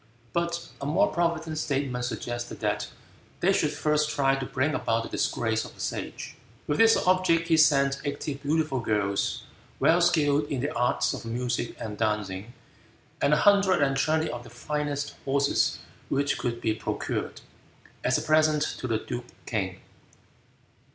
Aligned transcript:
But 0.33 0.69
a 0.81 0.87
more 0.87 1.11
provident 1.13 1.59
statesman 1.59 2.01
suggested 2.01 2.59
that 2.61 2.89
they 3.39 3.53
should 3.53 3.69
first 3.71 4.09
try 4.09 4.35
to 4.35 4.47
bring 4.47 4.73
about 4.73 5.03
the 5.03 5.09
disgrace 5.09 5.63
of 5.63 5.75
the 5.75 5.79
Sage. 5.79 6.35
With 6.65 6.79
this 6.79 6.97
object 7.05 7.49
he 7.49 7.57
sent 7.57 8.01
eighty 8.03 8.33
beautiful 8.33 8.79
girls, 8.79 9.43
well 9.79 10.01
skilled 10.01 10.45
in 10.45 10.59
the 10.61 10.73
arts 10.75 11.13
of 11.13 11.23
music 11.23 11.75
and 11.79 11.99
dancing, 11.99 12.51
and 13.21 13.31
a 13.31 13.37
hundred 13.45 13.83
and 13.83 13.95
twenty 13.95 14.27
of 14.27 14.43
the 14.43 14.49
finest 14.49 15.13
horses 15.23 15.77
which 16.09 16.39
could 16.39 16.61
be 16.61 16.73
procured, 16.73 17.41
as 18.03 18.17
a 18.17 18.23
present 18.23 18.63
to 18.79 18.87
the 18.87 18.97
duke 18.97 19.25
King. 19.45 19.81